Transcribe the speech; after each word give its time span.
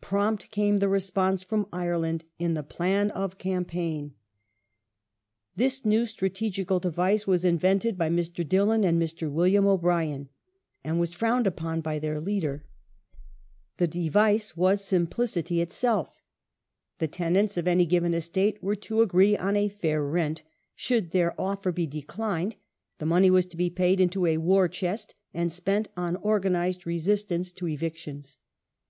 Prompt 0.00 0.50
came 0.50 0.78
the 0.78 0.88
response 0.88 1.42
from 1.42 1.66
Ireland 1.70 2.24
in 2.38 2.54
the" 2.54 2.62
Plan 2.76 3.10
of 3.10 3.36
Cam 3.36 3.64
The 3.64 3.68
paign". 3.68 4.12
This 5.54 5.84
new 5.84 6.06
strategical 6.06 6.80
device 6.80 7.26
was 7.26 7.44
invented 7.44 7.98
by 7.98 8.08
Mr. 8.08 8.36
Dillon 8.42 8.80
^P^^" 8.80 8.84
°^ 8.84 8.88
and 8.88 8.98
Mr. 9.02 9.30
William 9.30 9.66
O'Brien, 9.66 10.30
and 10.82 10.98
was 10.98 11.12
frowned 11.12 11.46
upon 11.46 11.82
by 11.82 11.98
their 11.98 12.18
leader, 12.18 12.64
paign" 13.12 13.18
The 13.76 13.86
device 13.86 14.56
was 14.56 14.82
simplicity 14.82 15.60
itself 15.60 16.22
The 16.98 17.06
tenants 17.06 17.58
of 17.58 17.68
any 17.68 17.84
given 17.84 18.14
estate 18.14 18.62
were 18.62 18.76
to 18.76 19.02
agree 19.02 19.36
on 19.36 19.56
a" 19.56 19.68
fair" 19.82 20.02
rent; 20.02 20.42
should 20.74 21.10
their 21.10 21.38
offer 21.38 21.70
be 21.70 21.86
declined, 21.86 22.56
the 22.96 23.04
X 23.04 23.10
money 23.10 23.30
was 23.30 23.44
to 23.44 23.58
be 23.58 23.68
paid 23.68 24.00
into 24.00 24.24
a 24.24 24.38
war 24.38 24.68
chest 24.68 25.14
and 25.34 25.52
spent 25.52 25.88
on 25.98 26.16
organized 26.16 26.86
re' 26.86 26.96
sistance 26.98 27.52
to 27.56 27.66
evictions. 27.68 28.38